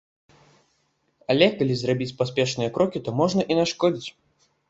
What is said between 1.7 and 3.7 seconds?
зрабіць паспешныя крокі, то можна і